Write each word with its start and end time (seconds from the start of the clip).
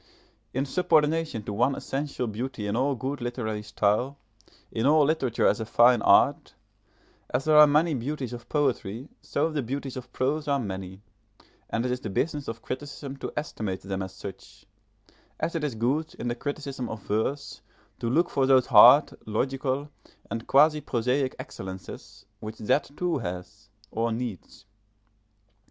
In 0.51 0.65
subordination 0.65 1.43
to 1.43 1.53
one 1.53 1.75
essential 1.75 2.25
beauty 2.25 2.65
in 2.65 2.75
all 2.75 2.95
good 2.95 3.21
literary 3.21 3.61
style, 3.61 4.17
in 4.71 4.87
all 4.87 5.05
literature 5.05 5.45
as 5.45 5.59
a 5.59 5.65
fine 5.65 6.01
art, 6.01 6.55
as 7.29 7.43
there 7.45 7.55
are 7.55 7.67
many 7.67 7.93
beauties 7.93 8.33
of 8.33 8.49
poetry 8.49 9.09
so 9.21 9.51
the 9.51 9.61
beauties 9.61 9.95
of 9.95 10.11
prose 10.11 10.47
are 10.47 10.57
many, 10.57 11.03
and 11.69 11.85
it 11.85 11.91
is 11.91 11.99
the 11.99 12.09
business 12.09 12.47
of 12.47 12.63
criticism 12.63 13.15
to 13.17 13.31
estimate 13.37 13.81
them 13.81 14.01
as 14.01 14.11
such; 14.15 14.65
as 15.39 15.53
it 15.53 15.63
is 15.63 15.75
good 15.75 16.15
in 16.15 16.29
the 16.29 16.33
criticism 16.35 16.89
of 16.89 17.03
verse 17.03 17.61
to 17.99 18.09
look 18.09 18.27
for 18.31 18.47
those 18.47 18.65
hard, 18.65 19.11
logical, 19.27 19.87
and 20.31 20.47
quasi 20.47 20.81
prosaic 20.81 21.35
excellences 21.37 22.25
which 22.39 22.57
that 22.57 22.89
too 22.97 23.19
has, 23.19 23.69
or 23.91 24.11
needs. 24.11 24.65